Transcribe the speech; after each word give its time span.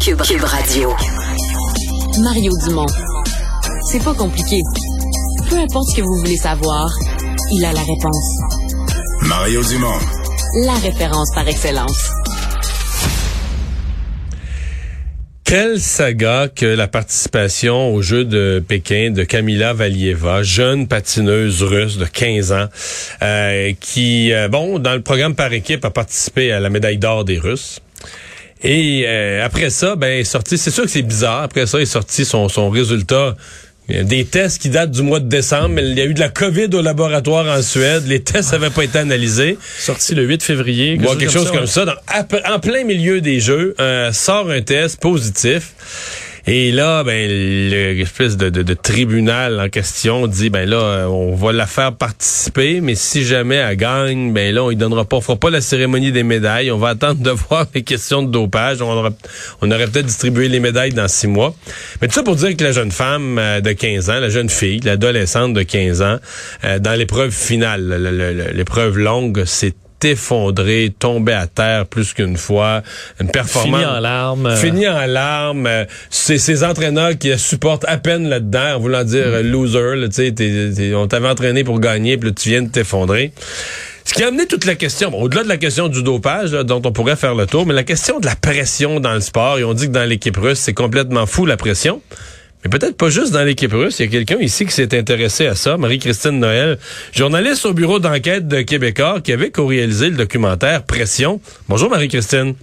Cube, 0.00 0.22
Cube 0.22 0.44
Radio. 0.44 0.94
Mario 2.22 2.52
Dumont. 2.66 2.86
C'est 3.90 4.02
pas 4.02 4.14
compliqué. 4.14 4.62
Peu 5.50 5.56
importe 5.56 5.90
ce 5.90 5.96
que 5.96 6.00
vous 6.00 6.16
voulez 6.20 6.38
savoir, 6.38 6.90
il 7.52 7.62
a 7.66 7.72
la 7.72 7.80
réponse. 7.80 8.40
Mario 9.28 9.62
Dumont. 9.62 9.98
La 10.64 10.72
référence 10.72 11.34
par 11.34 11.46
excellence. 11.46 12.10
Quelle 15.44 15.80
saga 15.80 16.48
que 16.48 16.64
la 16.64 16.88
participation 16.88 17.92
aux 17.92 18.00
Jeux 18.00 18.24
de 18.24 18.64
Pékin 18.66 19.10
de 19.10 19.24
Kamila 19.24 19.74
Valieva, 19.74 20.42
jeune 20.42 20.88
patineuse 20.88 21.62
russe 21.62 21.98
de 21.98 22.06
15 22.06 22.52
ans, 22.52 22.68
euh, 23.22 23.72
qui, 23.78 24.32
euh, 24.32 24.48
bon, 24.48 24.78
dans 24.78 24.94
le 24.94 25.02
programme 25.02 25.34
par 25.34 25.52
équipe, 25.52 25.84
a 25.84 25.90
participé 25.90 26.52
à 26.52 26.60
la 26.60 26.70
médaille 26.70 26.98
d'or 26.98 27.26
des 27.26 27.38
Russes. 27.38 27.80
Et 28.62 29.04
euh, 29.06 29.44
après 29.44 29.70
ça, 29.70 29.96
ben, 29.96 30.20
est 30.20 30.24
sorti, 30.24 30.58
c'est 30.58 30.70
sûr 30.70 30.84
que 30.84 30.90
c'est 30.90 31.02
bizarre, 31.02 31.42
après 31.42 31.66
ça, 31.66 31.80
est 31.80 31.86
sorti 31.86 32.24
son, 32.24 32.48
son 32.48 32.68
résultat 32.68 33.36
des 34.04 34.24
tests 34.24 34.60
qui 34.60 34.68
datent 34.68 34.90
du 34.90 35.02
mois 35.02 35.20
de 35.20 35.28
décembre, 35.28 35.70
mais 35.70 35.82
il 35.82 35.98
y 35.98 36.00
a 36.00 36.04
eu 36.04 36.14
de 36.14 36.20
la 36.20 36.28
COVID 36.28 36.68
au 36.74 36.82
laboratoire 36.82 37.46
en 37.46 37.62
Suède. 37.62 38.04
Les 38.06 38.22
tests 38.22 38.52
n'avaient 38.52 38.70
pas 38.70 38.84
été 38.84 38.98
analysés. 38.98 39.58
Sorti 39.78 40.14
le 40.14 40.24
8 40.24 40.42
février. 40.42 40.98
Quelque, 40.98 41.18
quelque 41.18 41.32
chose 41.32 41.50
comme 41.50 41.66
ça. 41.66 41.84
en 42.48 42.58
plein 42.60 42.84
milieu 42.84 43.20
des 43.20 43.40
jeux, 43.40 43.74
euh, 43.80 44.12
sort 44.12 44.50
un 44.50 44.62
test 44.62 45.00
positif. 45.00 45.72
Et 46.46 46.72
là, 46.72 47.04
ben, 47.04 47.28
l'espèce 47.28 48.36
de, 48.36 48.48
de, 48.48 48.74
tribunal 48.74 49.60
en 49.60 49.68
question 49.68 50.26
dit, 50.26 50.50
ben 50.50 50.68
là, 50.68 51.08
on 51.08 51.34
va 51.34 51.52
la 51.52 51.66
faire 51.66 51.92
participer, 51.92 52.80
mais 52.80 52.94
si 52.94 53.24
jamais 53.24 53.56
elle 53.56 53.76
gagne, 53.76 54.32
ben 54.32 54.54
là, 54.54 54.64
on 54.64 54.70
ne 54.70 54.74
donnera 54.74 55.04
pas, 55.04 55.16
on 55.16 55.20
fera 55.20 55.36
pas 55.36 55.50
la 55.50 55.60
cérémonie 55.60 56.12
des 56.12 56.22
médailles. 56.22 56.70
On 56.70 56.78
va 56.78 56.88
attendre 56.88 57.20
de 57.20 57.30
voir 57.48 57.66
les 57.74 57.82
questions 57.82 58.22
de 58.22 58.30
dopage. 58.30 58.80
On, 58.82 58.90
aurait, 58.90 59.10
on 59.60 59.70
aurait 59.70 59.86
peut-être 59.86 60.06
distribué 60.06 60.48
les 60.48 60.60
médailles 60.60 60.92
dans 60.92 61.08
six 61.08 61.26
mois. 61.26 61.54
Mais 62.00 62.08
tout 62.08 62.14
ça 62.14 62.22
pour 62.22 62.36
dire 62.36 62.56
que 62.56 62.64
la 62.64 62.72
jeune 62.72 62.92
femme 62.92 63.38
euh, 63.38 63.60
de 63.60 63.72
15 63.72 64.10
ans, 64.10 64.20
la 64.20 64.30
jeune 64.30 64.48
fille, 64.48 64.80
l'adolescente 64.80 65.54
de 65.54 65.62
15 65.62 66.02
ans, 66.02 66.16
euh, 66.64 66.78
dans 66.78 66.98
l'épreuve 66.98 67.32
finale, 67.32 68.50
l'épreuve 68.54 68.98
longue, 68.98 69.42
c'est 69.44 69.74
effondré, 70.04 70.92
tombé 70.98 71.32
à 71.32 71.46
terre 71.46 71.86
plus 71.86 72.12
qu'une 72.12 72.36
fois, 72.36 72.82
une 73.20 73.30
performance... 73.30 73.80
Fini 73.80 73.90
en 73.90 74.00
larmes. 74.00 74.56
Fini 74.56 74.88
en 74.88 75.06
larmes. 75.06 75.68
C'est 76.10 76.38
ces 76.38 76.64
entraîneurs 76.64 77.16
qui 77.18 77.36
supportent 77.38 77.84
à 77.86 77.98
peine 77.98 78.28
là-dedans, 78.28 78.76
en 78.76 78.78
voulant 78.78 79.04
dire 79.04 79.26
mm. 79.26 79.40
loser, 79.40 80.08
tu 80.12 80.34
sais, 80.34 80.94
on 80.94 81.06
t'avait 81.06 81.28
entraîné 81.28 81.64
pour 81.64 81.80
gagner, 81.80 82.16
puis 82.16 82.32
tu 82.34 82.50
viens 82.50 82.62
de 82.62 82.70
t'effondrer. 82.70 83.32
Ce 84.04 84.14
qui 84.14 84.24
a 84.24 84.28
amené 84.28 84.46
toute 84.46 84.64
la 84.64 84.74
question, 84.74 85.14
au-delà 85.14 85.44
de 85.44 85.48
la 85.48 85.56
question 85.56 85.88
du 85.88 86.02
dopage, 86.02 86.50
dont 86.50 86.82
on 86.84 86.90
pourrait 86.90 87.16
faire 87.16 87.34
le 87.34 87.46
tour, 87.46 87.66
mais 87.66 87.74
la 87.74 87.84
question 87.84 88.18
de 88.18 88.26
la 88.26 88.34
pression 88.34 88.98
dans 88.98 89.14
le 89.14 89.20
sport. 89.20 89.58
Ils 89.58 89.64
ont 89.64 89.74
dit 89.74 89.86
que 89.86 89.92
dans 89.92 90.08
l'équipe 90.08 90.36
russe, 90.36 90.58
c'est 90.58 90.74
complètement 90.74 91.26
fou 91.26 91.46
la 91.46 91.56
pression. 91.56 92.02
Mais 92.62 92.70
peut-être 92.70 92.96
pas 92.96 93.08
juste 93.08 93.32
dans 93.32 93.42
l'équipe 93.42 93.72
russe. 93.72 94.00
Il 94.00 94.06
y 94.06 94.08
a 94.08 94.10
quelqu'un 94.10 94.42
ici 94.42 94.66
qui 94.66 94.72
s'est 94.72 94.96
intéressé 94.96 95.46
à 95.46 95.54
ça, 95.54 95.78
Marie-Christine 95.78 96.38
Noël, 96.38 96.78
journaliste 97.12 97.64
au 97.64 97.72
bureau 97.72 97.98
d'enquête 97.98 98.48
de 98.48 98.60
Québécois, 98.60 99.20
qui 99.22 99.32
avait 99.32 99.50
co-réalisé 99.50 100.10
le 100.10 100.16
documentaire 100.16 100.84
Pression. 100.84 101.40
Bonjour 101.68 101.88
Marie-Christine. 101.88 102.54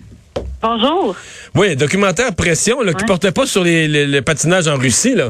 Bonjour. 0.61 1.15
Oui, 1.55 1.75
documentaire 1.75 2.35
Pression, 2.35 2.81
là, 2.81 2.93
qui 2.93 3.05
portait 3.05 3.31
pas 3.31 3.47
sur 3.47 3.63
les, 3.63 3.87
les, 3.87 4.21
patinages 4.21 4.67
en 4.67 4.75
Russie, 4.75 5.15
là. 5.15 5.29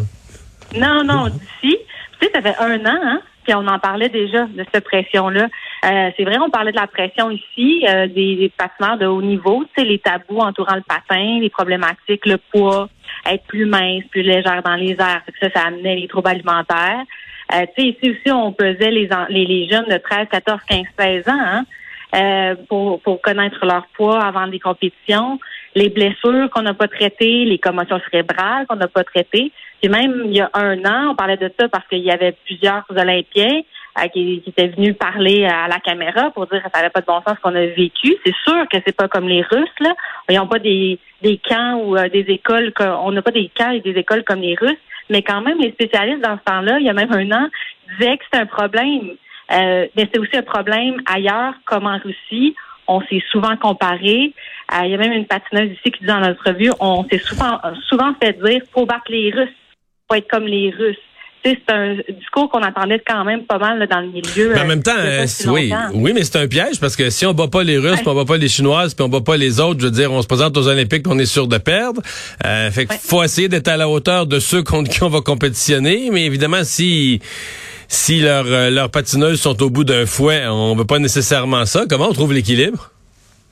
Non, 0.75 1.03
non, 1.03 1.29
d'ici. 1.29 1.77
Tu 2.19 2.25
sais, 2.25 2.31
ça 2.33 2.41
fait 2.41 2.55
un 2.59 2.79
an, 2.85 2.99
hein, 3.03 3.21
puis 3.45 3.53
on 3.53 3.65
en 3.67 3.79
parlait 3.79 4.09
déjà 4.09 4.45
de 4.45 4.65
cette 4.73 4.83
pression-là. 4.83 5.47
Euh, 5.85 6.09
c'est 6.17 6.23
vrai, 6.23 6.37
on 6.39 6.49
parlait 6.49 6.71
de 6.71 6.77
la 6.77 6.87
pression 6.87 7.29
ici, 7.29 7.85
euh, 7.87 8.07
des, 8.07 8.35
des, 8.35 8.51
patineurs 8.57 8.97
de 8.97 9.05
haut 9.05 9.21
niveau, 9.21 9.63
tu 9.65 9.81
sais, 9.81 9.87
les 9.87 9.99
tabous 9.99 10.39
entourant 10.39 10.75
le 10.75 10.81
patin, 10.81 11.39
les 11.39 11.49
problématiques, 11.49 12.25
le 12.25 12.37
poids, 12.37 12.89
être 13.29 13.45
plus 13.45 13.65
mince, 13.65 14.03
plus 14.09 14.23
légère 14.23 14.63
dans 14.63 14.75
les 14.75 14.93
airs. 14.93 15.21
Ça, 15.39 15.49
ça 15.53 15.61
amenait 15.67 15.95
les 15.95 16.07
troubles 16.07 16.29
alimentaires. 16.29 17.03
Euh, 17.53 17.65
tu 17.77 17.83
sais, 17.83 17.87
ici 17.89 18.09
aussi, 18.09 18.31
on 18.31 18.51
pesait 18.51 18.91
les, 18.91 19.07
les, 19.29 19.45
les, 19.45 19.69
jeunes 19.69 19.85
de 19.85 19.97
13, 19.97 20.27
14, 20.31 20.59
15, 20.67 20.81
16 20.99 21.29
ans 21.29 21.33
hein, 21.39 21.65
euh, 22.15 22.55
pour, 22.67 22.99
pour 23.01 23.21
connaître 23.21 23.63
leur 23.65 23.85
poids 23.95 24.19
avant 24.19 24.47
des 24.47 24.59
compétitions, 24.59 25.39
les 25.75 25.89
blessures 25.89 26.49
qu'on 26.49 26.63
n'a 26.63 26.73
pas 26.73 26.87
traitées, 26.87 27.45
les 27.45 27.59
commotions 27.59 28.01
cérébrales 28.09 28.65
qu'on 28.67 28.75
n'a 28.77 28.87
pas 28.87 29.03
traitées. 29.03 29.51
Puis 29.81 29.89
même 29.89 30.23
il 30.25 30.35
y 30.35 30.41
a 30.41 30.49
un 30.53 30.79
an, 30.85 31.11
on 31.11 31.15
parlait 31.15 31.37
de 31.37 31.51
ça 31.57 31.69
parce 31.69 31.87
qu'il 31.87 31.99
y 31.99 32.11
avait 32.11 32.35
plusieurs 32.45 32.83
Olympiens 32.89 33.61
qui, 34.05 34.41
qui, 34.41 34.49
étaient 34.49 34.67
venus 34.67 34.95
parler 34.97 35.45
à 35.45 35.67
la 35.67 35.79
caméra 35.79 36.29
pour 36.31 36.45
dire 36.47 36.63
que 36.63 36.69
ça 36.71 36.79
n'avait 36.79 36.91
pas 36.91 37.01
de 37.01 37.05
bon 37.05 37.21
sens 37.21 37.35
ce 37.35 37.41
qu'on 37.41 37.55
a 37.55 37.65
vécu. 37.65 38.15
C'est 38.25 38.35
sûr 38.45 38.67
que 38.71 38.77
c'est 38.85 38.95
pas 38.95 39.07
comme 39.07 39.27
les 39.27 39.41
Russes, 39.41 39.79
là. 39.79 39.95
Ils 40.29 40.35
n'ont 40.35 40.47
pas 40.47 40.59
des, 40.59 40.99
des 41.21 41.37
camps 41.37 41.79
ou 41.83 41.97
euh, 41.97 42.07
des 42.09 42.25
écoles, 42.27 42.71
on 42.79 43.11
n'a 43.11 43.21
pas 43.21 43.31
des 43.31 43.49
camps 43.57 43.71
et 43.71 43.81
des 43.81 43.97
écoles 43.97 44.23
comme 44.23 44.41
les 44.41 44.55
Russes, 44.55 44.77
mais 45.09 45.23
quand 45.23 45.41
même, 45.41 45.57
les 45.59 45.71
spécialistes 45.71 46.21
dans 46.21 46.37
ce 46.37 46.43
temps-là, 46.43 46.77
il 46.79 46.85
y 46.85 46.89
a 46.89 46.93
même 46.93 47.11
un 47.11 47.31
an, 47.31 47.49
disaient 47.99 48.17
que 48.17 48.23
c'est 48.31 48.39
un 48.39 48.45
problème. 48.45 49.11
Euh, 49.51 49.87
mais 49.95 50.09
c'est 50.11 50.19
aussi 50.19 50.35
un 50.35 50.43
problème 50.43 51.01
ailleurs, 51.05 51.53
comme 51.65 51.87
en 51.87 51.97
Russie. 51.97 52.55
On 52.87 53.01
s'est 53.01 53.23
souvent 53.31 53.55
comparé. 53.57 54.33
Euh, 54.73 54.85
il 54.85 54.91
y 54.91 54.93
a 54.93 54.97
même 54.97 55.13
une 55.13 55.25
patineuse 55.25 55.71
ici 55.71 55.91
qui 55.91 56.01
dit 56.01 56.05
dans 56.05 56.19
notre 56.19 56.43
revue, 56.45 56.71
on 56.79 57.03
s'est 57.05 57.19
souvent, 57.19 57.59
souvent 57.87 58.13
fait 58.21 58.33
dire, 58.43 58.61
faut 58.71 58.85
battre 58.85 59.09
les 59.09 59.31
Russes, 59.31 59.55
faut 60.09 60.15
être 60.15 60.29
comme 60.29 60.45
les 60.45 60.69
Russes 60.69 60.97
c'est 61.43 61.59
un 61.69 61.95
discours 62.19 62.49
qu'on 62.49 62.63
entendait 62.63 63.01
quand 63.05 63.23
même 63.23 63.43
pas 63.43 63.57
mal 63.57 63.87
dans 63.87 63.99
le 63.99 64.07
milieu. 64.07 64.53
Mais 64.53 64.61
en 64.61 64.65
même 64.65 64.83
temps, 64.83 64.95
euh, 64.97 65.25
oui, 65.47 65.71
oui, 65.93 66.11
mais 66.13 66.23
c'est 66.23 66.37
un 66.37 66.47
piège 66.47 66.79
parce 66.79 66.95
que 66.95 67.09
si 67.09 67.25
on 67.25 67.33
bat 67.33 67.47
pas 67.47 67.63
les 67.63 67.77
Russes, 67.77 67.99
on 68.05 68.15
bat 68.15 68.25
pas 68.25 68.37
les 68.37 68.47
Chinoises, 68.47 68.93
puis 68.93 69.05
on 69.05 69.09
bat 69.09 69.21
pas 69.21 69.37
les 69.37 69.59
autres, 69.59 69.79
je 69.79 69.85
veux 69.85 69.91
dire, 69.91 70.11
on 70.11 70.21
se 70.21 70.27
présente 70.27 70.57
aux 70.57 70.67
Olympiques, 70.67 71.07
on 71.07 71.17
est 71.19 71.25
sûr 71.25 71.47
de 71.47 71.57
perdre. 71.57 72.01
Euh, 72.45 72.71
fait 72.71 72.87
faut 72.91 73.23
essayer 73.23 73.47
d'être 73.47 73.67
à 73.67 73.77
la 73.77 73.89
hauteur 73.89 74.25
de 74.25 74.39
ceux 74.39 74.63
contre 74.63 74.89
qui 74.89 75.03
on 75.03 75.09
va 75.09 75.21
compétitionner, 75.21 76.09
mais 76.11 76.25
évidemment, 76.25 76.63
si 76.63 77.21
si 77.87 78.19
leurs 78.19 78.45
euh, 78.47 78.69
leurs 78.69 78.91
patineuses 78.91 79.39
sont 79.39 79.61
au 79.63 79.69
bout 79.69 79.83
d'un 79.83 80.05
fouet, 80.05 80.45
on 80.47 80.75
veut 80.75 80.85
pas 80.85 80.99
nécessairement 80.99 81.65
ça. 81.65 81.85
Comment 81.89 82.09
on 82.09 82.13
trouve 82.13 82.33
l'équilibre? 82.33 82.91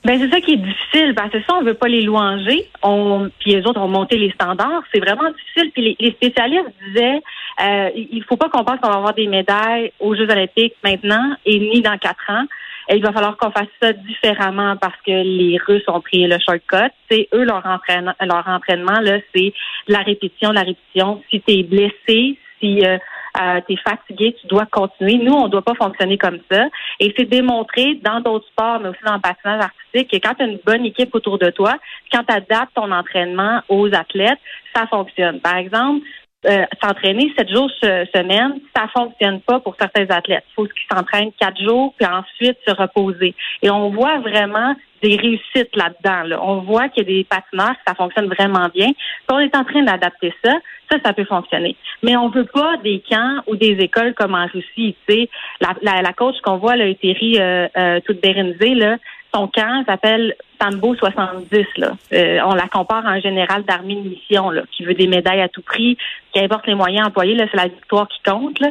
Ben 0.06 0.20
c'est 0.20 0.30
ça 0.30 0.40
qui 0.40 0.52
est 0.52 0.58
difficile 0.58 1.14
parce 1.16 1.30
que 1.30 1.38
ça 1.40 1.54
on 1.60 1.64
veut 1.64 1.74
pas 1.74 1.88
les 1.88 2.02
louanger, 2.02 2.68
on 2.82 3.28
puis 3.40 3.54
les 3.54 3.66
autres 3.66 3.80
ont 3.80 3.88
monté 3.88 4.16
les 4.16 4.30
standards, 4.30 4.84
c'est 4.94 5.00
vraiment 5.00 5.28
difficile. 5.30 5.72
Puis 5.72 5.96
les, 5.98 6.10
spécialistes 6.12 6.70
disaient 6.86 7.20
euh, 7.60 7.90
il 7.94 8.22
faut 8.28 8.36
pas 8.36 8.48
qu'on 8.48 8.64
pense 8.64 8.80
qu'on 8.80 8.90
va 8.90 8.96
avoir 8.96 9.14
des 9.14 9.26
médailles 9.26 9.92
aux 9.98 10.14
Jeux 10.14 10.30
olympiques 10.30 10.74
maintenant 10.84 11.36
et 11.44 11.58
ni 11.58 11.80
dans 11.80 11.96
quatre 11.96 12.28
ans. 12.28 12.44
il 12.90 13.02
va 13.02 13.12
falloir 13.12 13.36
qu'on 13.36 13.50
fasse 13.50 13.68
ça 13.80 13.92
différemment 13.92 14.76
parce 14.76 14.96
que 15.06 15.10
les 15.10 15.58
Russes 15.66 15.88
ont 15.88 16.00
pris 16.00 16.26
le 16.26 16.38
shortcut. 16.38 16.92
C'est 17.10 17.28
eux 17.32 17.44
leur 17.44 17.64
entraînement, 17.64 18.12
leur 18.20 18.46
entraînement 18.46 19.00
là, 19.00 19.18
c'est 19.34 19.54
la 19.88 20.00
répétition, 20.00 20.52
la 20.52 20.62
répétition. 20.62 21.22
Si 21.30 21.40
tu 21.40 21.52
es 21.52 21.62
blessé, 21.62 22.38
si 22.60 22.84
euh, 22.84 22.98
euh, 23.40 23.60
tu 23.66 23.74
es 23.74 23.76
fatigué, 23.76 24.34
tu 24.40 24.46
dois 24.46 24.66
continuer. 24.66 25.16
Nous, 25.16 25.32
on 25.32 25.44
ne 25.44 25.50
doit 25.50 25.62
pas 25.62 25.74
fonctionner 25.74 26.16
comme 26.18 26.38
ça. 26.50 26.66
Et 27.00 27.12
c'est 27.16 27.28
démontré 27.28 27.94
dans 27.96 28.20
d'autres 28.20 28.46
sports, 28.48 28.80
mais 28.80 28.88
aussi 28.88 29.04
dans 29.04 29.14
le 29.14 29.20
patinage 29.20 29.64
artistique, 29.64 30.10
que 30.10 30.26
quand 30.26 30.34
tu 30.34 30.42
as 30.42 30.46
une 30.46 30.60
bonne 30.64 30.84
équipe 30.86 31.14
autour 31.14 31.38
de 31.38 31.50
toi, 31.50 31.74
quand 32.12 32.22
tu 32.24 32.34
adaptes 32.34 32.74
ton 32.74 32.90
entraînement 32.90 33.60
aux 33.68 33.92
athlètes, 33.94 34.38
ça 34.74 34.86
fonctionne. 34.86 35.40
Par 35.40 35.56
exemple, 35.56 36.04
euh, 36.44 36.64
s'entraîner 36.82 37.32
sept 37.36 37.50
jours 37.50 37.70
semaine, 37.80 38.60
ça 38.74 38.88
fonctionne 38.88 39.40
pas 39.40 39.60
pour 39.60 39.74
certains 39.80 40.06
athlètes. 40.14 40.44
Il 40.50 40.54
faut 40.54 40.64
qu'ils 40.64 40.96
s'entraînent 40.96 41.32
quatre 41.40 41.60
jours, 41.60 41.94
puis 41.98 42.06
ensuite 42.06 42.58
se 42.66 42.74
reposer. 42.74 43.34
Et 43.62 43.70
on 43.70 43.90
voit 43.90 44.18
vraiment 44.18 44.74
des 45.02 45.16
réussites 45.16 45.74
là-dedans. 45.74 46.38
On 46.42 46.60
voit 46.60 46.88
qu'il 46.88 47.04
y 47.04 47.06
a 47.06 47.16
des 47.18 47.24
patineurs, 47.24 47.74
ça 47.86 47.94
fonctionne 47.94 48.26
vraiment 48.26 48.68
bien. 48.74 48.88
Si 48.88 49.30
on 49.30 49.38
est 49.40 49.54
en 49.56 49.64
train 49.64 49.82
d'adapter 49.82 50.32
ça, 50.44 50.52
ça, 50.90 50.98
ça 51.04 51.12
peut 51.12 51.24
fonctionner. 51.24 51.76
Mais 52.02 52.16
on 52.16 52.28
veut 52.28 52.44
pas 52.44 52.76
des 52.78 53.02
camps 53.08 53.40
ou 53.46 53.56
des 53.56 53.76
écoles 53.80 54.14
comme 54.14 54.34
en 54.34 54.46
Russie. 54.46 54.96
Tu 55.08 55.14
sais, 55.14 55.28
la, 55.60 55.74
la, 55.82 56.02
la 56.02 56.12
coach 56.12 56.36
qu'on 56.42 56.58
voit, 56.58 56.76
là, 56.76 56.92
Thierry 56.94 57.38
euh, 57.38 57.66
euh, 57.76 58.00
toute 58.06 58.24
là, 58.24 58.96
son 59.36 59.48
camp 59.48 59.84
s'appelle 59.86 60.34
Sambo 60.60 60.94
70. 60.94 61.66
Là. 61.76 61.92
Euh, 62.12 62.38
on 62.46 62.54
la 62.54 62.68
compare 62.68 63.06
à 63.06 63.10
un 63.10 63.20
général 63.20 63.64
d'armée 63.64 63.96
de 63.96 64.08
mission 64.08 64.50
là, 64.50 64.62
qui 64.72 64.84
veut 64.84 64.94
des 64.94 65.06
médailles 65.06 65.42
à 65.42 65.48
tout 65.48 65.62
prix, 65.62 65.98
qui 66.32 66.40
importe 66.40 66.66
les 66.66 66.74
moyens 66.74 67.08
employés. 67.08 67.36
C'est 67.50 67.56
la 67.56 67.68
victoire 67.68 68.08
qui 68.08 68.22
compte. 68.22 68.58
Là. 68.60 68.68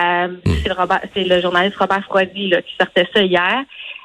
Euh, 0.00 0.28
hmm. 0.28 1.02
c'est, 1.14 1.24
le, 1.24 1.40
journaliste 1.40 1.76
Robert 1.76 2.04
Froisy 2.04 2.48
là, 2.48 2.62
qui 2.62 2.74
sortait 2.76 3.08
ça 3.12 3.22
hier. 3.22 3.62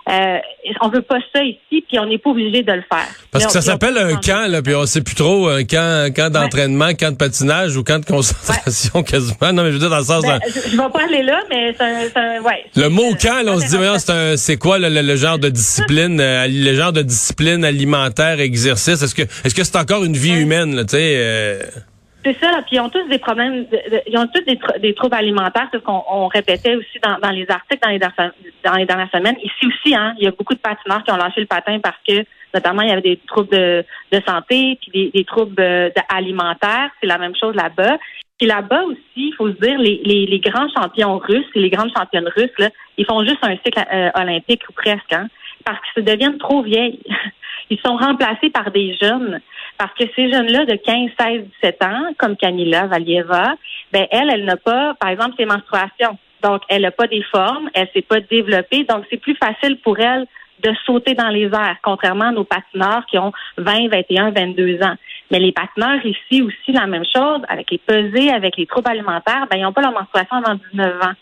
Euh, 0.10 0.38
on 0.82 0.90
veut 0.90 1.02
pas 1.04 1.18
ça 1.34 1.44
ici, 1.44 1.84
puis 1.88 2.00
on 2.00 2.06
n'est 2.06 2.18
pas 2.18 2.32
obligé 2.32 2.64
de 2.64 2.72
le 2.72 2.82
faire. 2.92 3.08
Parce 3.32 3.46
que 3.46 3.52
ça 3.52 3.62
s'appelle 3.62 3.98
un 3.98 4.16
camp, 4.16 4.48
là, 4.50 4.62
puis 4.62 4.74
on 4.74 4.86
sait 4.86 5.02
plus 5.02 5.14
trop, 5.16 5.48
un 5.50 5.64
camp, 5.64 6.06
un 6.06 6.10
camp 6.10 6.32
d'entraînement, 6.32 6.94
camp 6.94 7.12
de 7.12 7.18
patinage 7.18 7.78
ou 7.78 7.84
camp 7.84 8.00
de 8.00 8.06
concentration 8.06 9.04
quasiment. 9.04 9.54
Non, 9.54 9.64
mais 9.64 9.70
je 9.70 9.74
veux 9.74 9.80
dire 9.80 9.90
dans 9.90 10.00
le 10.00 10.04
sens... 10.04 10.24
Ben, 10.24 10.40
je, 10.48 10.72
je 10.72 10.78
vais 10.78 10.90
pas 10.92 11.04
aller 11.04 11.22
là, 11.24 11.40
mais 11.50 11.76
c'est 11.78 12.40
ouais. 12.40 12.66
le 12.76 12.90
mot 12.90 13.12
Euh, 13.12 13.16
camp, 13.22 13.44
là, 13.46 13.52
on 13.54 13.60
se 13.60 13.68
dit, 13.68 13.76
voyons, 13.78 14.00
c'est 14.00 14.12
un, 14.12 14.36
c'est 14.38 14.58
quoi 14.58 14.80
le, 14.80 14.90
le- 14.90 15.02
le 15.02 15.16
genre 15.16 15.38
de 15.38 15.50
discipline, 15.50 16.20
euh, 16.20 16.48
le 16.50 16.74
genre 16.76 16.92
de 16.94 17.02
discipline 17.04 17.64
alimentaire, 17.64 18.40
exercice? 18.40 19.02
Est-ce 19.04 19.14
que, 19.16 19.24
est-ce 19.44 19.54
que 19.54 19.64
c'est 19.64 19.78
encore 19.78 20.04
une 20.04 20.18
vie 20.18 20.34
humaine, 20.34 20.76
là, 20.76 20.84
tu 20.86 20.92
sais? 20.98 21.14
euh, 21.18 21.62
C'est 22.30 22.46
ça, 22.46 22.62
puis 22.62 22.76
ils 22.76 22.80
ont 22.80 22.90
tous 22.90 23.08
des 23.08 23.18
problèmes, 23.18 23.66
ils 24.06 24.18
ont 24.18 24.28
tous 24.28 24.44
des, 24.44 24.56
tr- 24.56 24.80
des 24.80 24.94
troubles 24.94 25.16
alimentaires, 25.16 25.68
ce 25.74 25.80
qu'on 25.80 26.04
on 26.08 26.28
répétait 26.28 26.76
aussi 26.76 27.00
dans, 27.02 27.32
les 27.32 27.50
articles 27.50 27.80
dans 27.82 27.90
les, 27.90 27.98
dans 27.98 28.86
dernières 28.86 29.10
semaines. 29.10 29.36
Ici 29.42 29.66
aussi, 29.66 29.96
hein, 29.96 30.14
il 30.20 30.26
y 30.26 30.28
a 30.28 30.32
beaucoup 30.32 30.54
de 30.54 30.60
patineurs 30.60 31.04
qui 31.04 31.12
ont 31.12 31.18
lâché 31.18 31.42
le 31.42 31.48
patin 31.48 31.80
parce 31.80 31.98
que, 32.08 32.24
notamment, 32.54 32.84
il 32.84 32.90
y 32.90 32.92
avait 32.92 33.02
des 33.02 33.18
troubles 33.28 33.50
de, 33.50 33.84
santé, 34.28 34.78
puis 34.80 35.10
des, 35.12 35.24
troubles 35.24 35.60
euh, 35.60 35.90
alimentaires. 36.08 36.92
C'est 37.02 37.08
la 37.08 37.18
même 37.18 37.36
chose 37.36 37.56
là-bas. 37.56 37.98
Puis 38.38 38.48
là-bas 38.48 38.84
aussi, 38.84 39.00
il 39.16 39.34
faut 39.36 39.50
se 39.50 39.60
dire, 39.60 39.80
les 39.80 40.42
grands 40.44 40.70
champions 40.70 41.18
russes 41.18 41.50
et 41.56 41.60
les 41.60 41.72
grandes 41.72 41.92
championnes 41.98 42.30
russes, 42.36 42.58
là, 42.60 42.70
ils 42.98 43.06
font 43.06 43.24
juste 43.26 43.40
un 43.42 43.56
cycle 43.66 43.84
euh, 43.92 44.12
olympique 44.14 44.62
ou 44.70 44.74
presque, 44.74 45.14
hein, 45.14 45.30
parce 45.66 45.80
qu'ils 45.82 46.04
se 46.04 46.12
deviennent 46.12 46.38
trop 46.38 46.62
vieilles. 46.62 47.00
Ils 47.72 47.80
sont 47.86 47.98
remplacés 47.98 48.50
par 48.50 48.72
des 48.72 48.96
jeunes. 49.00 49.42
Parce 49.80 49.94
que 49.94 50.04
ces 50.14 50.30
jeunes-là 50.30 50.66
de 50.66 50.76
15, 50.76 51.10
16, 51.18 51.42
17 51.64 51.84
ans, 51.86 52.14
comme 52.18 52.36
Camila 52.36 52.88
Valieva, 52.88 53.56
ben 53.94 54.06
elle, 54.12 54.30
elle 54.30 54.44
n'a 54.44 54.58
pas, 54.58 54.94
par 55.00 55.10
exemple, 55.10 55.36
ses 55.38 55.46
menstruations. 55.46 56.18
Donc, 56.44 56.64
elle 56.68 56.82
n'a 56.82 56.92
pas 56.92 57.08
des 57.08 57.24
formes, 57.24 57.70
elle 57.74 57.88
s'est 57.94 58.02
pas 58.02 58.20
développée. 58.20 58.84
Donc, 58.84 59.06
c'est 59.10 59.22
plus 59.22 59.36
facile 59.36 59.78
pour 59.78 59.98
elle 59.98 60.28
de 60.62 60.74
sauter 60.86 61.14
dans 61.14 61.30
les 61.30 61.46
airs, 61.46 61.78
contrairement 61.82 62.26
à 62.26 62.32
nos 62.32 62.44
patineurs 62.44 63.06
qui 63.06 63.18
ont 63.18 63.32
20, 63.58 63.88
21, 63.88 64.32
22 64.32 64.84
ans. 64.84 64.96
Mais 65.32 65.40
les 65.40 65.54
patineurs 65.54 66.06
ici 66.06 66.42
aussi, 66.42 66.74
la 66.74 66.86
même 66.86 67.06
chose, 67.06 67.40
avec 67.48 67.72
les 67.72 67.78
pesées, 67.78 68.32
avec 68.32 68.58
les 68.58 68.66
troubles 68.66 68.90
alimentaires, 68.90 69.48
ben, 69.50 69.58
ils 69.58 69.62
n'ont 69.62 69.72
pas 69.72 69.82
leur 69.82 69.94
menstruation 69.94 70.38
avant 70.38 70.60
19 70.74 71.02
ans. 71.04 71.14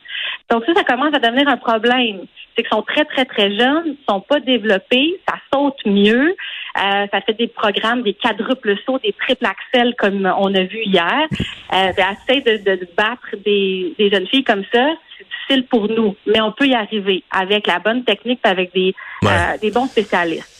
Donc 0.50 0.65
ça, 0.65 0.74
ça 0.74 0.83
commence 0.83 1.13
à 1.13 1.19
devenir 1.19 1.48
un 1.48 1.57
problème. 1.57 2.21
C'est 2.57 2.63
qu'ils 2.63 2.75
sont 2.75 2.81
très, 2.81 3.06
très, 3.06 3.24
très 3.25 3.56
jeunes, 3.56 3.95
sont 4.09 4.19
pas 4.19 4.39
développés, 4.39 5.19
ça 5.30 5.36
saute 5.54 5.77
mieux, 5.86 6.30
euh, 6.31 7.06
ça 7.13 7.21
fait 7.21 7.33
des 7.38 7.48
programmes, 7.48 8.01
des 8.01 8.15
quadruples 8.15 8.75
sauts, 8.83 8.98
des 8.98 9.13
triples 9.13 9.45
axels 9.45 9.94
comme 9.95 10.25
on 10.39 10.54
a 10.56 10.63
vu 10.63 10.80
hier. 10.83 11.27
Euh, 11.71 11.92
ben, 11.95 12.15
essayer 12.27 12.42
de, 12.42 12.57
de, 12.63 12.75
de 12.77 12.88
battre 12.98 13.36
des, 13.45 13.94
des 14.00 14.09
jeunes 14.09 14.25
filles 14.27 14.44
comme 14.44 14.63
ça, 14.74 14.88
c'est 15.18 15.25
difficile 15.27 15.68
pour 15.68 15.88
nous, 15.88 16.15
mais 16.25 16.42
on 16.42 16.51
peut 16.51 16.65
y 16.65 16.74
arriver 16.74 17.24
avec 17.31 17.68
la 17.68 17.77
bonne 17.77 18.04
technique, 18.04 18.39
avec 18.44 18.74
des, 18.74 18.95
Ouais. 19.21 19.30
euh, 19.31 19.57
des 19.62 19.71
bons 19.71 19.86
spécialistes. 19.88 20.56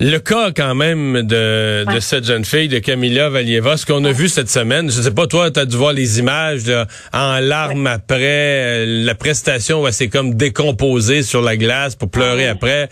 Le 0.00 0.18
cas 0.18 0.52
quand 0.52 0.76
même 0.76 1.22
de, 1.22 1.84
de 1.92 1.98
cette 1.98 2.24
jeune 2.24 2.44
fille, 2.44 2.68
de 2.68 2.78
Camila 2.78 3.30
Valieva, 3.30 3.76
ce 3.76 3.84
qu'on 3.84 4.04
a 4.04 4.12
vu 4.12 4.28
cette 4.28 4.48
semaine, 4.48 4.88
je 4.88 5.00
sais 5.02 5.12
pas, 5.12 5.26
toi, 5.26 5.50
tu 5.50 5.58
as 5.58 5.66
dû 5.66 5.76
voir 5.76 5.92
les 5.92 6.20
images 6.20 6.68
là, 6.68 6.86
en 7.12 7.40
larmes 7.40 7.88
après, 7.88 8.18
euh, 8.22 9.04
la 9.04 9.16
prestation 9.16 9.82
où 9.82 9.88
elle 9.88 9.92
s'est 9.92 10.08
comme 10.08 10.34
décomposée 10.34 11.22
sur 11.22 11.42
la 11.42 11.56
glace 11.56 11.96
pour 11.96 12.08
pleurer 12.12 12.46
après. 12.46 12.88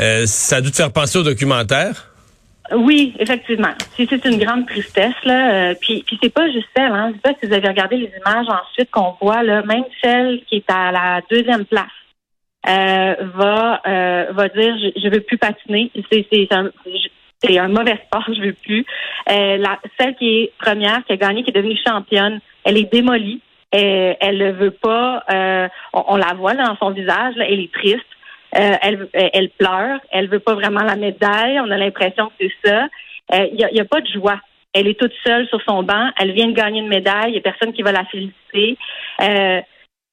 Euh, 0.00 0.24
ça 0.24 0.56
a 0.56 0.60
dû 0.62 0.70
te 0.70 0.76
faire 0.76 0.90
penser 0.90 1.18
au 1.18 1.22
documentaire? 1.22 2.06
Oui, 2.74 3.14
effectivement. 3.18 3.74
C'est 3.96 4.08
c'est 4.08 4.24
une 4.24 4.38
grande 4.38 4.66
tristesse 4.66 5.14
là. 5.24 5.52
Euh, 5.52 5.74
puis 5.78 6.02
puis 6.06 6.18
c'est 6.22 6.32
pas 6.32 6.50
juste 6.50 6.68
elle. 6.76 6.92
Hein. 6.92 7.10
Je 7.10 7.14
sais 7.14 7.34
pas 7.34 7.38
si 7.40 7.46
vous 7.46 7.54
avez 7.54 7.68
regardé 7.68 7.96
les 7.96 8.10
images 8.20 8.46
ensuite 8.48 8.90
qu'on 8.90 9.14
voit 9.20 9.42
là, 9.42 9.62
même 9.64 9.84
celle 10.02 10.40
qui 10.48 10.56
est 10.56 10.70
à 10.70 10.92
la 10.92 11.20
deuxième 11.30 11.66
place 11.66 11.88
euh, 12.66 13.14
va 13.34 13.80
euh, 13.86 14.32
va 14.32 14.48
dire 14.48 14.76
je, 14.78 15.00
je 15.00 15.08
veux 15.08 15.20
plus 15.20 15.38
patiner. 15.38 15.90
C'est 16.10 16.26
c'est 16.32 16.52
un 16.52 16.70
c'est 17.42 17.58
un 17.58 17.68
mauvais 17.68 17.98
sport, 18.06 18.24
je 18.28 18.40
veux 18.40 18.52
plus. 18.52 18.84
Euh, 19.30 19.56
la, 19.58 19.78
celle 19.98 20.16
qui 20.16 20.40
est 20.42 20.52
première, 20.58 21.04
qui 21.04 21.12
a 21.12 21.16
gagné, 21.16 21.42
qui 21.44 21.50
est 21.50 21.54
devenue 21.54 21.78
championne, 21.86 22.40
elle 22.64 22.76
est 22.78 22.92
démolie. 22.92 23.40
Euh, 23.74 24.14
elle 24.20 24.38
ne 24.38 24.52
veut 24.52 24.70
pas. 24.70 25.24
euh, 25.30 25.68
on, 25.92 26.04
on 26.08 26.16
la 26.16 26.34
voit 26.34 26.54
dans 26.54 26.76
son 26.76 26.90
visage. 26.90 27.36
Là, 27.36 27.44
elle 27.48 27.60
est 27.60 27.72
triste. 27.72 28.06
Euh, 28.56 28.76
elle, 28.80 29.08
elle 29.12 29.50
pleure. 29.50 30.00
Elle 30.10 30.28
veut 30.28 30.40
pas 30.40 30.54
vraiment 30.54 30.80
la 30.82 30.96
médaille. 30.96 31.60
On 31.60 31.70
a 31.70 31.76
l'impression 31.76 32.28
que 32.28 32.32
c'est 32.40 32.68
ça. 32.68 32.88
Il 33.30 33.56
n'y 33.56 33.64
a, 33.64 33.70
y 33.72 33.80
a 33.80 33.84
pas 33.84 34.00
de 34.00 34.06
joie. 34.08 34.40
Elle 34.72 34.88
est 34.88 34.98
toute 34.98 35.12
seule 35.26 35.46
sur 35.48 35.60
son 35.62 35.82
banc. 35.82 36.10
Elle 36.18 36.32
vient 36.32 36.46
de 36.46 36.52
gagner 36.52 36.80
une 36.80 36.88
médaille. 36.88 37.28
Il 37.28 37.32
n'y 37.32 37.38
a 37.38 37.42
personne 37.42 37.72
qui 37.72 37.82
va 37.82 37.92
la 37.92 38.04
féliciter. 38.06 38.78
Euh, 39.22 39.60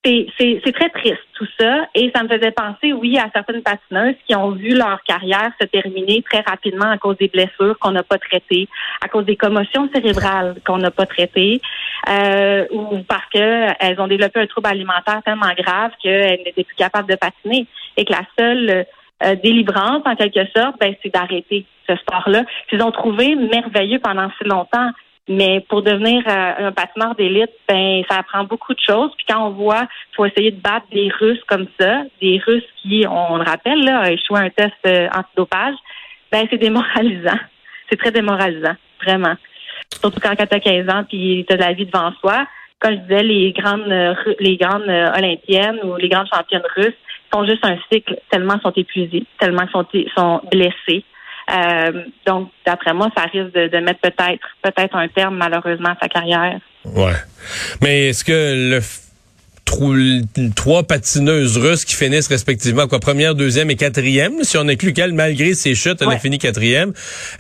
c'est- 0.06 0.72
très 0.74 0.90
triste 0.90 1.22
tout 1.34 1.48
ça. 1.60 1.88
Et 1.96 2.12
ça 2.16 2.24
me 2.24 2.30
faisait 2.30 2.52
penser 2.52 2.94
oui 2.94 3.18
à 3.18 3.30
certaines 3.34 3.62
patineuses 3.62 4.16
qui 4.28 4.36
ont 4.36 4.52
vu 4.52 4.76
leur 4.76 5.02
carrière 5.04 5.52
se 5.60 5.68
terminer 5.68 6.24
très 6.24 6.42
rapidement 6.42 6.90
à 6.90 6.98
cause 6.98 7.18
des 7.18 7.28
blessures 7.28 7.78
qu'on 7.80 7.92
n'a 7.92 8.04
pas 8.04 8.18
traitées, 8.18 8.68
à 9.04 9.08
cause 9.08 9.26
des 9.26 9.36
commotions 9.36 9.90
cérébrales 9.94 10.56
qu'on 10.66 10.78
n'a 10.78 10.92
pas 10.92 11.06
traitées 11.06 11.62
euh, 12.10 12.66
ou 12.72 13.00
parce 13.08 13.26
que 13.34 13.68
elles 13.80 14.00
ont 14.00 14.08
développé 14.08 14.40
un 14.40 14.48
trouble 14.48 14.68
alimentaire 14.68 15.22
tellement 15.26 15.54
grave 15.58 15.92
qu'elles 16.02 16.42
n'étaient 16.46 16.64
plus 16.64 16.76
capables 16.76 17.10
de 17.10 17.16
patiner. 17.16 17.68
Et 17.98 18.06
que 18.06 18.14
la 18.14 18.26
seule 18.38 18.86
euh, 19.24 19.36
délivrance 19.36 20.02
en 20.06 20.16
quelque 20.16 20.46
sorte 20.56 20.80
ben 20.80 20.94
c'est 21.02 21.14
d'arrêter 21.14 21.66
ce 21.88 21.96
sport-là. 21.96 22.44
Qu'ils 22.70 22.82
ont 22.84 22.92
trouvé 22.92 23.36
merveilleux 23.36 24.00
pendant 24.00 24.30
si 24.38 24.48
longtemps 24.48 24.90
mais 25.28 25.66
pour 25.70 25.82
devenir 25.82 26.24
euh, 26.28 26.68
un 26.68 26.72
patineur 26.72 27.16
d'élite, 27.16 27.52
ben 27.68 28.04
ça 28.10 28.22
prend 28.24 28.44
beaucoup 28.44 28.74
de 28.74 28.80
choses. 28.80 29.12
Puis 29.18 29.26
quand 29.28 29.48
on 29.48 29.52
voit, 29.52 29.88
faut 30.16 30.26
essayer 30.26 30.52
de 30.52 30.62
battre 30.62 30.86
des 30.92 31.10
Russes 31.20 31.44
comme 31.48 31.68
ça, 31.80 32.04
des 32.22 32.40
Russes 32.46 32.68
qui, 32.82 33.06
on 33.10 33.38
le 33.38 33.44
rappelle, 33.44 33.84
là, 33.84 34.02
ont 34.02 34.06
échoué 34.06 34.40
un 34.40 34.50
test 34.50 34.74
euh, 34.86 35.08
antidopage, 35.16 35.76
ben 36.32 36.46
c'est 36.50 36.58
démoralisant. 36.58 37.40
C'est 37.88 37.98
très 37.98 38.10
démoralisant, 38.10 38.76
vraiment. 39.04 39.36
Surtout 40.02 40.20
quand 40.20 40.36
tu 40.36 40.42
as 40.42 40.60
15 40.60 40.90
ans 40.90 41.04
puis 41.08 41.46
tu 41.48 41.54
as 41.54 41.58
la 41.58 41.74
vie 41.74 41.86
devant 41.86 42.12
soi. 42.20 42.48
Comme 42.80 42.94
je 42.94 43.00
disais, 43.02 43.22
les 43.22 43.52
grandes 43.52 43.92
euh, 43.92 44.16
les 44.40 44.58
grandes 44.58 44.90
olympiennes 44.90 45.80
ou 45.84 45.96
les 45.96 46.10
grandes 46.10 46.28
championnes 46.34 46.66
russes 46.76 46.98
font 47.32 47.46
juste 47.46 47.64
un 47.64 47.78
cycle 47.92 48.18
tellement 48.32 48.60
sont 48.62 48.72
épuisées, 48.72 49.26
tellement 49.40 49.68
sont, 49.72 49.86
sont 50.18 50.42
blessées. 50.52 51.04
Euh, 51.52 52.04
donc, 52.26 52.50
d'après 52.66 52.94
moi, 52.94 53.10
ça 53.16 53.24
risque 53.24 53.54
de, 53.54 53.68
de 53.68 53.78
mettre 53.78 54.00
peut-être 54.02 54.48
peut-être 54.64 54.96
un 54.96 55.08
terme 55.08 55.38
malheureusement 55.38 55.90
à 55.90 55.98
sa 56.02 56.08
carrière. 56.08 56.60
Ouais. 56.86 57.14
Mais 57.82 58.10
est-ce 58.10 58.24
que 58.24 58.72
le 58.72 58.82
trois 60.56 60.84
patineuses 60.84 61.58
russes 61.58 61.86
qui 61.86 61.96
finissent 61.96 62.28
respectivement 62.28 62.88
quoi 62.88 63.00
première, 63.00 63.36
deuxième 63.36 63.70
et 63.72 63.76
quatrième, 63.76 64.44
si 64.44 64.58
on 64.58 64.68
inclut 64.68 64.94
qu'elle 64.94 65.14
malgré 65.14 65.54
ses 65.54 65.76
chutes, 65.76 66.02
elle 66.02 66.10
a 66.10 66.20
fini 66.20 66.38
quatrième, 66.38 66.94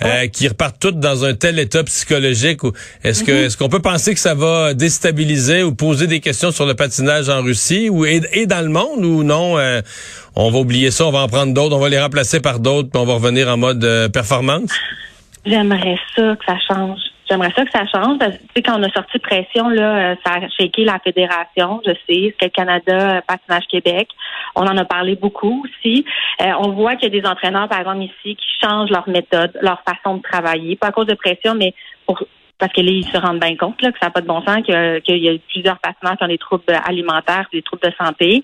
euh, 0.03 0.27
qui 0.27 0.47
repartent 0.47 0.79
toutes 0.79 0.99
dans 0.99 1.23
un 1.23 1.33
tel 1.33 1.59
état 1.59 1.83
psychologique. 1.83 2.61
Est-ce 3.03 3.23
que 3.23 3.35
Mm-hmm. 3.35 3.45
est-ce 3.45 3.57
qu'on 3.57 3.69
peut 3.69 3.81
penser 3.81 4.13
que 4.13 4.19
ça 4.19 4.33
va 4.33 4.73
déstabiliser 4.73 5.63
ou 5.63 5.73
poser 5.73 6.07
des 6.07 6.19
questions 6.19 6.51
sur 6.51 6.65
le 6.65 6.73
patinage 6.73 7.27
en 7.27 7.41
Russie 7.41 7.89
ou 7.89 8.05
et, 8.05 8.21
et 8.31 8.45
dans 8.45 8.61
le 8.61 8.69
monde 8.69 9.03
ou 9.03 9.23
non 9.23 9.57
euh, 9.57 9.81
On 10.37 10.51
va 10.51 10.59
oublier 10.59 10.91
ça, 10.91 11.05
on 11.05 11.11
va 11.11 11.23
en 11.23 11.27
prendre 11.27 11.53
d'autres, 11.53 11.75
on 11.75 11.79
va 11.79 11.89
les 11.89 11.99
remplacer 11.99 12.41
par 12.41 12.59
d'autres, 12.59 12.89
puis 12.89 13.01
on 13.01 13.05
va 13.05 13.13
revenir 13.13 13.47
en 13.47 13.57
mode 13.57 13.83
euh, 13.83 14.09
performance? 14.09 14.77
J'aimerais 15.45 15.97
ça 16.15 16.35
que 16.35 16.45
ça 16.45 16.57
change. 16.67 16.99
J'aimerais 17.29 17.51
ça 17.55 17.65
que 17.65 17.71
ça 17.71 17.85
change. 17.85 18.17
Parce 18.19 18.33
Tu 18.33 18.43
sais, 18.55 18.61
quand 18.61 18.79
on 18.79 18.83
a 18.83 18.89
sorti 18.91 19.17
pression, 19.19 19.69
là, 19.69 20.11
euh, 20.11 20.15
ça 20.25 20.33
a 20.33 20.49
shaké 20.49 20.83
la 20.83 20.99
fédération, 20.99 21.81
je 21.85 21.91
sais, 22.07 22.35
c'est 22.39 22.49
Canada, 22.49 23.17
euh, 23.17 23.21
Patinage 23.25 23.65
Québec. 23.69 24.09
On 24.55 24.63
en 24.63 24.77
a 24.77 24.85
parlé 24.85 25.15
beaucoup 25.15 25.65
aussi. 25.65 26.05
Euh, 26.41 26.51
on 26.59 26.71
voit 26.71 26.95
qu'il 26.95 27.13
y 27.13 27.17
a 27.17 27.21
des 27.21 27.27
entraîneurs, 27.27 27.67
par 27.67 27.79
exemple, 27.79 28.03
ici, 28.03 28.35
qui 28.35 28.45
changent 28.61 28.89
leur 28.89 29.07
méthode, 29.07 29.57
leur 29.61 29.81
façon 29.87 30.17
de 30.17 30.21
travailler. 30.21 30.75
Pas 30.75 30.87
à 30.87 30.91
cause 30.91 31.07
de 31.07 31.15
pression, 31.15 31.55
mais 31.55 31.73
pour 32.05 32.23
parce 32.57 32.71
que 32.71 32.81
là, 32.81 32.89
ils 32.91 33.05
se 33.05 33.17
rendent 33.17 33.39
bien 33.39 33.55
compte 33.57 33.81
là, 33.81 33.91
que 33.91 33.99
ça 33.99 34.07
n'a 34.07 34.11
pas 34.11 34.21
de 34.21 34.27
bon 34.27 34.41
sens, 34.43 34.57
qu'il 34.63 35.17
y 35.17 35.29
a 35.29 35.33
plusieurs 35.49 35.77
patineurs 35.79 36.17
qui 36.17 36.23
ont 36.23 36.27
des 36.27 36.37
troubles 36.37 36.63
alimentaires, 36.85 37.45
des 37.51 37.61
troubles 37.61 37.83
de 37.83 37.93
santé. 38.01 38.43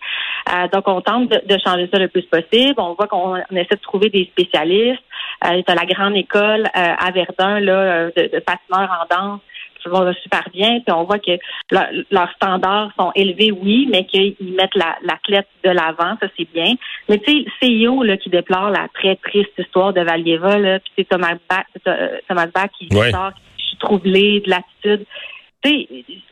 Euh, 0.53 0.67
donc, 0.73 0.87
on 0.87 1.01
tente 1.01 1.29
de, 1.29 1.41
de 1.45 1.59
changer 1.65 1.87
ça 1.91 1.97
le 1.99 2.07
plus 2.09 2.23
possible. 2.23 2.75
On 2.77 2.93
voit 2.93 3.07
qu'on 3.07 3.35
on 3.49 3.55
essaie 3.55 3.75
de 3.75 3.81
trouver 3.81 4.09
des 4.09 4.25
spécialistes. 4.25 5.01
Euh, 5.45 5.61
t'as 5.65 5.75
la 5.75 5.85
grande 5.85 6.15
école 6.15 6.65
euh, 6.65 6.93
à 6.97 7.11
Verdun 7.11 7.59
là, 7.61 7.73
euh, 7.73 8.11
de, 8.17 8.23
de 8.23 8.39
patineurs 8.39 8.91
en 9.01 9.15
danse 9.15 9.39
qui 9.81 9.89
vont 9.89 10.13
super 10.21 10.43
bien. 10.53 10.79
Puis 10.85 10.93
on 10.93 11.05
voit 11.05 11.17
que 11.17 11.31
leur- 11.71 11.87
leurs 12.11 12.31
standards 12.33 12.91
sont 12.99 13.11
élevés, 13.15 13.51
oui, 13.51 13.87
mais 13.91 14.05
qu'ils 14.05 14.35
mettent 14.55 14.75
la- 14.75 14.97
l'athlète 15.03 15.47
de 15.63 15.71
l'avant, 15.71 16.15
ça 16.21 16.27
c'est 16.37 16.47
bien. 16.53 16.73
Mais 17.09 17.17
tu 17.17 17.31
sais, 17.31 17.45
CEO 17.83 18.03
là, 18.03 18.17
qui 18.17 18.29
déplore 18.29 18.69
la 18.69 18.87
très 18.93 19.15
triste 19.15 19.49
histoire 19.57 19.91
de 19.93 20.01
Valieva, 20.01 20.59
là, 20.59 20.79
puis 20.79 20.91
c'est 20.97 21.09
Thomas 21.09 21.33
Bach, 21.49 21.65
euh, 21.87 22.17
Thomas 22.27 22.45
Bach 22.53 22.69
qui 22.77 22.89
Ouais. 22.95 23.09
sort, 23.09 23.31
suis 23.71 23.77
troublé 23.77 24.41
de 24.41 24.49
l'attitude. 24.49 25.05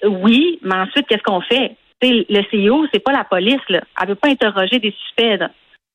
Oui, 0.03 0.59
mais 0.61 0.75
ensuite, 0.75 1.07
qu'est-ce 1.07 1.23
qu'on 1.23 1.41
fait? 1.41 1.75
Le 2.01 2.41
CEO, 2.51 2.87
c'est 2.93 3.03
pas 3.03 3.11
la 3.11 3.23
police. 3.23 3.61
Elle 3.69 4.07
veut 4.07 4.15
pas 4.15 4.29
interroger 4.29 4.79
des 4.79 4.91
suspects. 4.91 5.39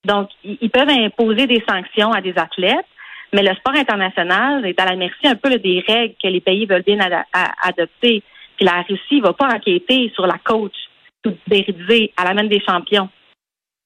Donc, 0.04 0.28
ils 0.44 0.70
peuvent 0.70 0.90
imposer 0.90 1.46
des 1.46 1.62
sanctions 1.68 2.12
à 2.12 2.20
des 2.20 2.36
athlètes, 2.36 2.86
mais 3.32 3.42
le 3.42 3.54
sport 3.54 3.74
international 3.74 4.64
est 4.66 4.78
à 4.78 4.84
la 4.84 4.96
merci 4.96 5.26
un 5.26 5.34
peu 5.34 5.50
des 5.58 5.82
règles 5.86 6.14
que 6.22 6.28
les 6.28 6.40
pays 6.40 6.66
veulent 6.66 6.82
bien 6.82 6.98
à- 7.00 7.68
adopter. 7.68 8.22
Puis 8.56 8.66
la 8.66 8.82
Russie 8.82 9.20
va 9.20 9.32
pas 9.32 9.48
enquêter 9.48 10.12
sur 10.14 10.26
la 10.26 10.38
coach 10.44 10.74
tout 11.22 11.34
déridée. 11.46 12.12
Elle 12.20 12.28
amène 12.28 12.48
des 12.48 12.60
champions. 12.60 13.08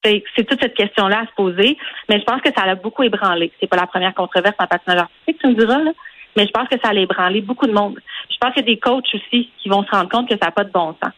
C'est 0.05 0.23
c'est 0.37 0.45
toute 0.45 0.61
cette 0.61 0.75
question-là 0.75 1.21
à 1.21 1.27
se 1.27 1.35
poser, 1.37 1.77
mais 2.09 2.19
je 2.19 2.25
pense 2.25 2.41
que 2.41 2.51
ça 2.57 2.67
l'a 2.67 2.75
beaucoup 2.75 3.05
ébranlé. 3.05 3.51
C'est 3.59 3.67
pas 3.69 3.77
la 3.77 3.87
première 3.87 4.15
controverse 4.15 4.57
en 4.59 4.67
patinage 4.67 5.01
artistique, 5.01 5.39
tu 5.41 5.49
me 5.49 5.55
diras, 5.55 5.79
là, 5.79 5.93
mais 6.39 6.47
je 6.47 6.53
pense 6.53 6.69
que 6.69 6.77
ça 6.83 6.91
a 6.91 6.95
ébranlé 6.95 7.41
beaucoup 7.41 7.67
de 7.67 7.73
monde. 7.73 7.99
Je 8.31 8.37
pense 8.41 8.55
qu'il 8.55 8.63
y 8.65 8.71
a 8.71 8.75
des 8.75 8.79
coachs 8.79 9.05
aussi 9.13 9.51
qui 9.61 9.69
vont 9.69 9.83
se 9.85 9.91
rendre 9.91 10.09
compte 10.09 10.29
que 10.29 10.37
ça 10.39 10.47
n'a 10.47 10.53
pas 10.53 10.63
de 10.65 10.71
bon 10.71 10.95
sens. 11.03 11.13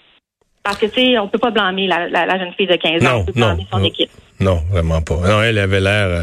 Parce 0.62 0.78
que, 0.78 0.86
tu 0.86 0.94
sais, 1.00 1.18
on 1.18 1.28
peut 1.28 1.38
pas 1.38 1.50
blâmer 1.50 1.86
la, 1.86 2.08
la, 2.08 2.24
la 2.26 2.38
jeune 2.38 2.52
fille 2.54 2.66
de 2.66 2.76
15 2.76 3.02
ans, 3.04 3.12
Non, 3.12 3.16
on 3.20 3.24
peut 3.26 3.32
non, 3.36 3.46
blâmer 3.48 3.66
son 3.70 3.78
non. 3.78 3.84
équipe. 3.84 4.10
Non, 4.40 4.62
vraiment 4.70 5.02
pas. 5.02 5.16
Non, 5.16 5.42
elle 5.42 5.58
avait 5.58 5.80
l'air. 5.80 6.06
euh, 6.06 6.22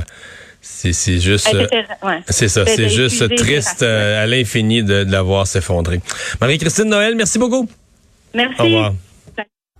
c'est 0.60 1.20
juste. 1.20 1.54
Euh, 1.54 1.66
ouais. 2.08 2.20
C'est 2.28 2.48
ça, 2.48 2.66
c'est 2.66 2.90
juste 2.90 3.36
triste 3.36 3.84
euh, 3.84 4.24
à 4.24 4.28
l'infini 4.28 4.84
de, 4.84 5.04
de 5.06 5.12
la 5.12 5.22
voir 5.22 5.46
s'effondrer. 5.48 6.02
Marie-Christine 6.42 6.90
Noël, 6.90 7.16
merci 7.16 7.40
beaucoup. 7.40 7.70
Merci. 8.34 8.62
Au 8.62 8.66
revoir. 8.66 8.94